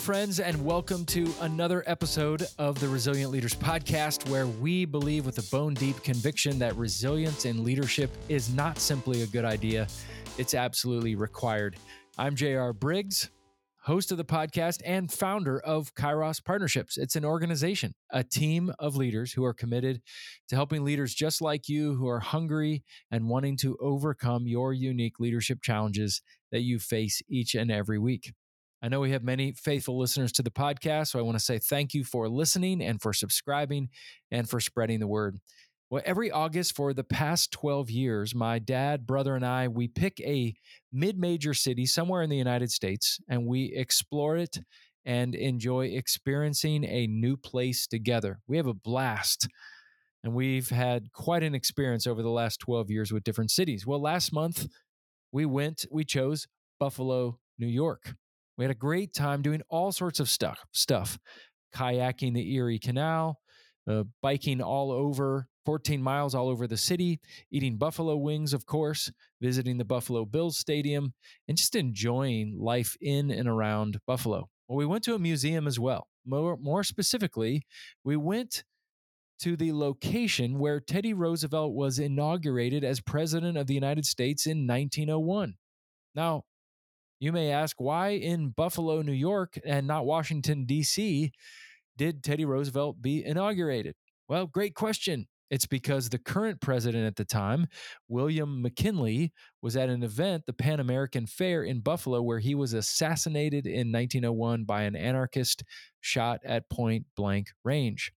[0.00, 5.36] friends, and welcome to another episode of the Resilient Leaders Podcast, where we believe with
[5.36, 9.86] a bone deep conviction that resilience in leadership is not simply a good idea,
[10.38, 11.76] it's absolutely required.
[12.16, 12.72] I'm J.R.
[12.72, 13.28] Briggs,
[13.82, 16.96] host of the podcast and founder of Kairos Partnerships.
[16.96, 20.00] It's an organization, a team of leaders who are committed
[20.48, 25.20] to helping leaders just like you who are hungry and wanting to overcome your unique
[25.20, 28.32] leadership challenges that you face each and every week.
[28.82, 31.58] I know we have many faithful listeners to the podcast, so I want to say
[31.58, 33.90] thank you for listening and for subscribing
[34.30, 35.38] and for spreading the word.
[35.90, 40.20] Well, every August for the past 12 years, my dad, brother, and I, we pick
[40.20, 40.54] a
[40.92, 44.60] mid major city somewhere in the United States and we explore it
[45.04, 48.38] and enjoy experiencing a new place together.
[48.46, 49.48] We have a blast.
[50.22, 53.86] And we've had quite an experience over the last 12 years with different cities.
[53.86, 54.68] Well, last month
[55.32, 56.46] we went, we chose
[56.78, 58.14] Buffalo, New York.
[58.60, 61.18] We had a great time doing all sorts of stuff, stuff,
[61.74, 63.38] kayaking the Erie Canal,
[63.88, 69.10] uh, biking all over 14 miles all over the city, eating buffalo wings, of course,
[69.40, 71.14] visiting the Buffalo Bills Stadium,
[71.48, 74.50] and just enjoying life in and around Buffalo.
[74.68, 76.08] Well, we went to a museum as well.
[76.26, 77.62] More, more specifically,
[78.04, 78.64] we went
[79.38, 84.66] to the location where Teddy Roosevelt was inaugurated as President of the United States in
[84.66, 85.54] 1901.
[86.14, 86.42] Now,
[87.20, 91.30] you may ask why in Buffalo, New York, and not Washington, D.C.,
[91.96, 93.94] did Teddy Roosevelt be inaugurated?
[94.26, 95.26] Well, great question.
[95.50, 97.66] It's because the current president at the time,
[98.08, 102.72] William McKinley, was at an event, the Pan American Fair in Buffalo, where he was
[102.72, 105.64] assassinated in 1901 by an anarchist
[106.00, 108.12] shot at point blank range.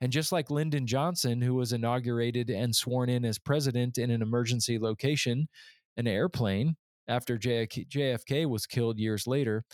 [0.00, 4.22] And just like Lyndon Johnson, who was inaugurated and sworn in as president in an
[4.22, 5.48] emergency location,
[5.96, 6.76] an airplane,
[7.08, 9.64] after JFK was killed years later.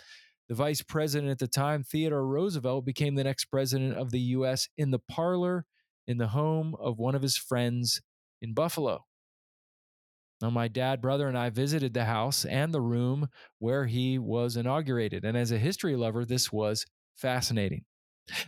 [0.48, 4.68] The vice president at the time, Theodore Roosevelt, became the next president of the U.S.
[4.76, 5.64] in the parlor
[6.08, 8.02] in the home of one of his friends
[8.42, 9.04] in Buffalo.
[10.42, 14.56] Now, my dad, brother, and I visited the house and the room where he was
[14.56, 15.24] inaugurated.
[15.24, 17.84] And as a history lover, this was fascinating.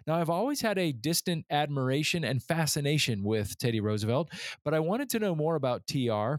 [0.06, 4.30] Now, I've always had a distant admiration and fascination with Teddy Roosevelt,
[4.64, 6.36] but I wanted to know more about TR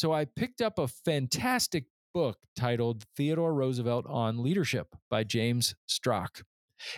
[0.00, 1.84] so I picked up a fantastic
[2.14, 6.40] book titled Theodore Roosevelt on Leadership by James Strock.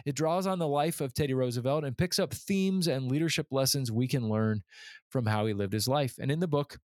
[0.06, 3.90] It draws on the life of Teddy Roosevelt and picks up themes and leadership lessons
[3.90, 4.62] we can learn
[5.10, 6.14] from how he lived his life.
[6.20, 6.78] And in the book,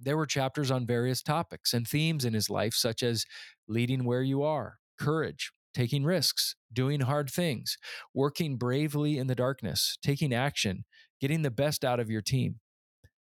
[0.00, 3.24] there were chapters on various topics and themes in his life, such as
[3.68, 7.78] leading where you are, courage, taking risks, doing hard things,
[8.12, 10.84] working bravely in the darkness, taking action,
[11.20, 12.58] getting the best out of your team.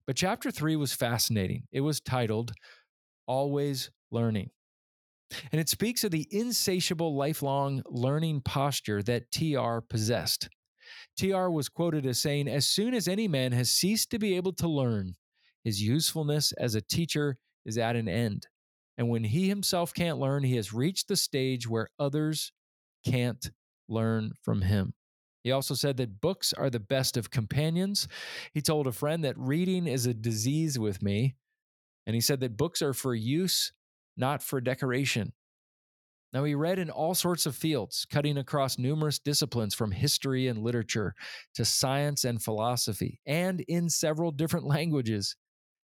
[0.07, 1.65] But chapter three was fascinating.
[1.73, 2.53] It was titled
[3.27, 4.51] Always Learning.
[5.51, 10.49] And it speaks of the insatiable lifelong learning posture that TR possessed.
[11.19, 14.53] TR was quoted as saying, As soon as any man has ceased to be able
[14.55, 15.15] to learn,
[15.65, 18.47] his usefulness as a teacher is at an end.
[18.97, 22.53] And when he himself can't learn, he has reached the stage where others
[23.05, 23.51] can't
[23.89, 24.95] learn from him.
[25.47, 28.09] He also said that books are the best of companions.
[28.53, 31.37] He told a friend that reading is a disease with me.
[32.05, 33.73] And he said that books are for use,
[34.17, 35.35] not for decoration.
[36.33, 40.65] Now, he read in all sorts of fields, cutting across numerous disciplines from history and
[40.65, 41.15] literature
[41.55, 45.37] to science and philosophy, and in several different languages.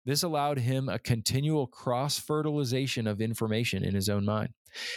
[0.04, 4.50] This allowed him a continual cross fertilization of information in his own mind.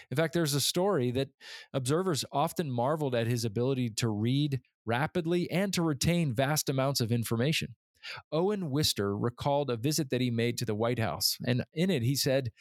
[0.09, 1.29] In fact, there's a story that
[1.73, 7.11] observers often marveled at his ability to read rapidly and to retain vast amounts of
[7.11, 7.75] information.
[8.31, 12.03] Owen Wister recalled a visit that he made to the White House, and in it
[12.03, 12.51] he said,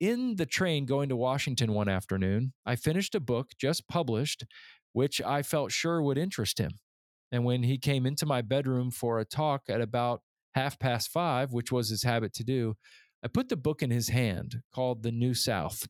[0.00, 4.44] In the train going to Washington one afternoon, I finished a book just published,
[4.92, 6.78] which I felt sure would interest him.
[7.32, 10.22] And when he came into my bedroom for a talk at about
[10.54, 12.74] half past five, which was his habit to do,
[13.24, 15.86] I put the book in his hand called The New South.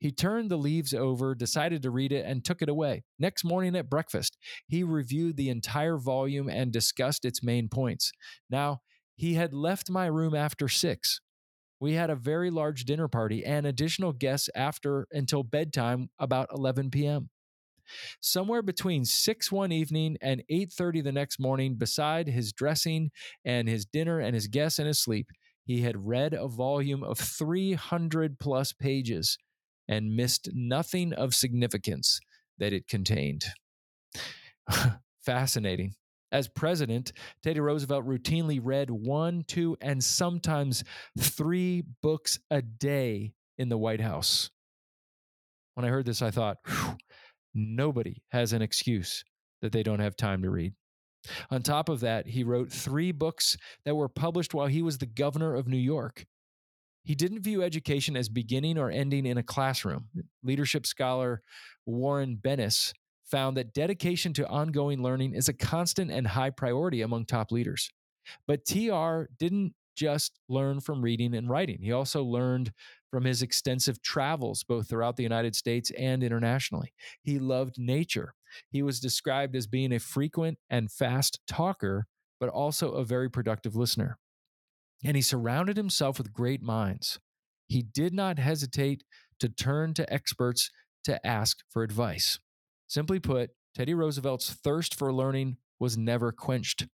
[0.00, 3.04] He turned the leaves over, decided to read it, and took it away.
[3.18, 4.36] Next morning at breakfast,
[4.66, 8.12] he reviewed the entire volume and discussed its main points.
[8.48, 8.80] Now,
[9.16, 11.20] he had left my room after six.
[11.78, 16.90] We had a very large dinner party and additional guests after until bedtime about 11
[16.90, 17.28] p.m.
[18.20, 23.10] Somewhere between 6 one evening and 8:30 the next morning, beside his dressing
[23.44, 25.28] and his dinner and his guests and his sleep,
[25.64, 29.36] he had read a volume of 300 plus pages
[29.88, 32.20] and missed nothing of significance
[32.58, 33.46] that it contained.
[35.24, 35.94] Fascinating.
[36.32, 37.12] As president,
[37.42, 40.82] Teddy Roosevelt routinely read one, two, and sometimes
[41.18, 44.50] three books a day in the White House.
[45.74, 46.58] When I heard this, I thought,
[47.56, 49.24] Nobody has an excuse
[49.62, 50.74] that they don't have time to read.
[51.50, 53.56] On top of that, he wrote three books
[53.86, 56.26] that were published while he was the governor of New York.
[57.02, 60.08] He didn't view education as beginning or ending in a classroom.
[60.44, 61.42] Leadership scholar
[61.86, 62.92] Warren Bennis
[63.24, 67.90] found that dedication to ongoing learning is a constant and high priority among top leaders.
[68.46, 72.72] But TR didn't just learn from reading and writing, he also learned
[73.10, 76.92] from his extensive travels both throughout the United States and internationally.
[77.22, 78.34] He loved nature.
[78.70, 82.06] He was described as being a frequent and fast talker,
[82.38, 84.18] but also a very productive listener.
[85.04, 87.18] And he surrounded himself with great minds.
[87.66, 89.02] He did not hesitate
[89.40, 90.70] to turn to experts
[91.04, 92.38] to ask for advice.
[92.86, 96.86] Simply put, Teddy Roosevelt's thirst for learning was never quenched.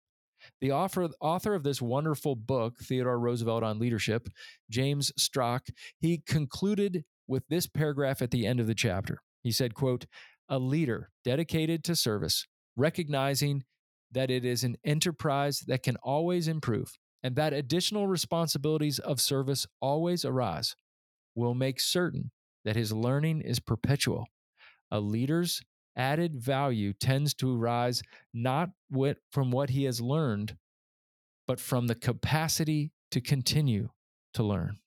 [0.60, 4.28] The author, author of this wonderful book, Theodore Roosevelt on Leadership,
[4.70, 5.68] James Strock,
[6.00, 9.20] he concluded with this paragraph at the end of the chapter.
[9.42, 10.06] He said, quote,
[10.50, 12.46] a leader dedicated to service,
[12.76, 13.64] recognizing
[14.12, 19.68] that it is an enterprise that can always improve and that additional responsibilities of service
[19.80, 20.76] always arise,
[21.36, 22.32] will make certain
[22.66, 24.26] that his learning is perpetual.
[24.90, 25.62] A leader's
[25.96, 28.02] added value tends to arise
[28.34, 28.70] not
[29.32, 30.58] from what he has learned,
[31.48, 33.90] but from the capacity to continue
[34.34, 34.78] to learn.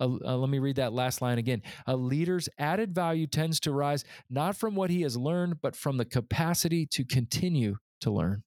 [0.00, 1.62] Uh, uh, let me read that last line again.
[1.86, 5.96] A leader's added value tends to rise not from what he has learned, but from
[5.96, 8.44] the capacity to continue to learn.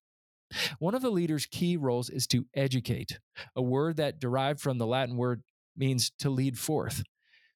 [0.79, 3.19] One of the leader's key roles is to educate,
[3.55, 5.43] a word that derived from the Latin word
[5.75, 7.03] means to lead forth.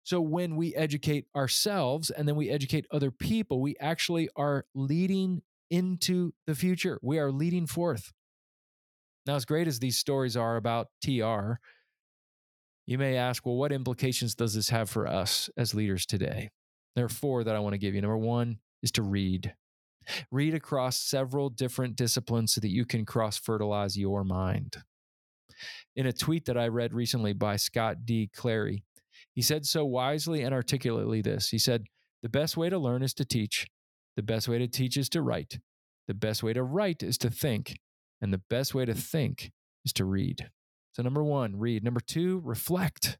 [0.03, 5.41] So when we educate ourselves and then we educate other people, we actually are leading
[5.69, 6.99] into the future.
[7.01, 8.11] We are leading forth.
[9.25, 11.59] Now, as great as these stories are about TR,
[12.87, 16.49] you may ask, well, what implications does this have for us as leaders today?
[16.95, 18.01] There are four that I want to give you.
[18.01, 19.53] Number one is to read.
[20.31, 24.77] Read across several different disciplines so that you can cross fertilize your mind.
[25.95, 28.31] In a tweet that I read recently by Scott D.
[28.35, 28.83] Clary,
[29.39, 31.47] he said so wisely and articulately this.
[31.47, 31.85] He said,
[32.23, 33.67] The best way to learn is to teach.
[34.17, 35.59] The best way to teach is to write.
[36.09, 37.79] The best way to write is to think.
[38.19, 39.53] And the best way to think
[39.85, 40.49] is to read.
[40.91, 41.85] So, number one, read.
[41.85, 43.17] Number two, reflect.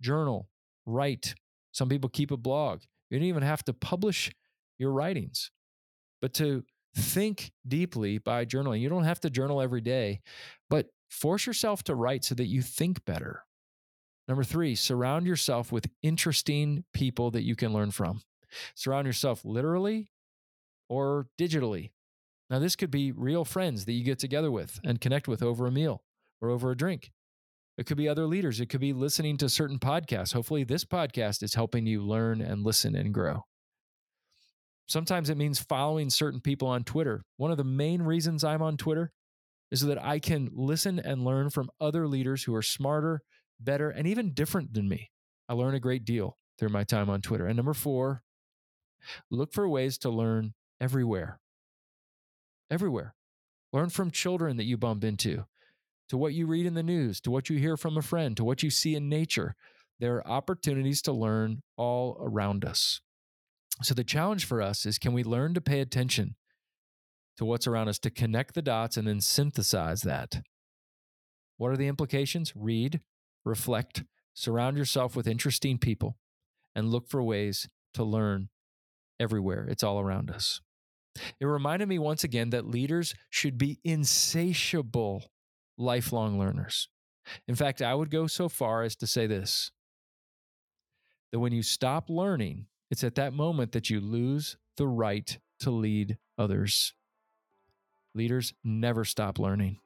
[0.00, 0.48] Journal,
[0.86, 1.34] write.
[1.72, 2.80] Some people keep a blog.
[3.10, 4.32] You don't even have to publish
[4.78, 5.50] your writings,
[6.22, 6.64] but to
[6.96, 8.80] think deeply by journaling.
[8.80, 10.22] You don't have to journal every day,
[10.70, 13.44] but force yourself to write so that you think better.
[14.28, 18.22] Number three, surround yourself with interesting people that you can learn from.
[18.74, 20.10] Surround yourself literally
[20.88, 21.90] or digitally.
[22.50, 25.66] Now, this could be real friends that you get together with and connect with over
[25.66, 26.02] a meal
[26.40, 27.10] or over a drink.
[27.78, 28.60] It could be other leaders.
[28.60, 30.34] It could be listening to certain podcasts.
[30.34, 33.44] Hopefully, this podcast is helping you learn and listen and grow.
[34.86, 37.22] Sometimes it means following certain people on Twitter.
[37.38, 39.10] One of the main reasons I'm on Twitter
[39.70, 43.22] is so that I can listen and learn from other leaders who are smarter
[43.64, 45.10] better, and even different than me.
[45.48, 47.46] I learn a great deal through my time on Twitter.
[47.46, 48.22] And number four,
[49.30, 51.40] look for ways to learn everywhere.
[52.70, 53.14] Everywhere.
[53.72, 55.44] Learn from children that you bump into,
[56.08, 58.44] to what you read in the news, to what you hear from a friend, to
[58.44, 59.54] what you see in nature.
[59.98, 63.00] There are opportunities to learn all around us.
[63.82, 66.36] So the challenge for us is can we learn to pay attention
[67.38, 70.42] to what's around us, to connect the dots and then synthesize that?
[71.56, 72.52] What are the implications?
[72.54, 73.00] Read,
[73.44, 76.16] reflect, surround yourself with interesting people,
[76.74, 78.48] and look for ways to learn
[79.20, 79.66] everywhere.
[79.68, 80.60] It's all around us.
[81.40, 85.30] It reminded me once again that leaders should be insatiable
[85.76, 86.88] lifelong learners.
[87.46, 89.70] In fact, I would go so far as to say this
[91.30, 95.70] that when you stop learning, it's at that moment that you lose the right to
[95.70, 96.92] lead others.
[98.14, 99.78] Leaders never stop learning.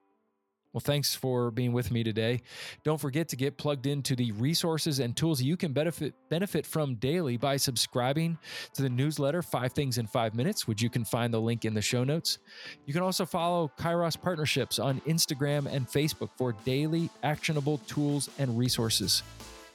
[0.77, 2.43] Well, thanks for being with me today.
[2.85, 6.97] Don't forget to get plugged into the resources and tools you can benefit benefit from
[6.97, 8.37] daily by subscribing
[8.75, 11.73] to the newsletter 5 Things in 5 Minutes, which you can find the link in
[11.73, 12.41] the show notes.
[12.85, 18.59] You can also follow Kairos Partnerships on Instagram and Facebook for daily actionable tools and
[18.59, 19.23] resources.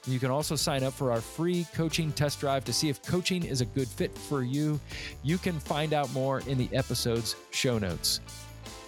[0.06, 3.44] You can also sign up for our free coaching test drive to see if coaching
[3.44, 4.78] is a good fit for you.
[5.24, 8.20] You can find out more in the episode's show notes.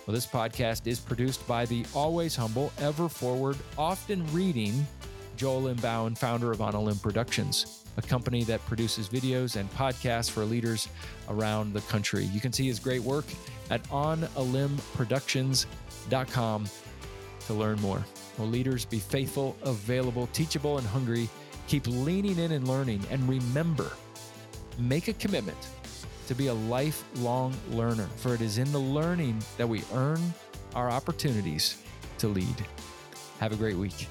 [0.07, 4.87] Well, this podcast is produced by the always humble, ever forward, often reading
[5.39, 10.31] Joel Limbauan, founder of On a Limb Productions, a company that produces videos and podcasts
[10.31, 10.91] for leaders
[11.31, 12.25] around the country.
[12.25, 13.25] You can see his great work
[13.71, 16.67] at onalimbproductions.com
[17.47, 18.05] to learn more.
[18.37, 21.31] Well, leaders, be faithful, available, teachable, and hungry.
[21.67, 23.03] Keep leaning in and learning.
[23.11, 23.91] And remember,
[24.79, 25.57] make a commitment
[26.29, 30.21] to be a lifelong learner, for it is in the learning that we earn
[30.75, 31.83] our opportunities
[32.19, 32.67] to lead.
[33.41, 34.09] Have a great week.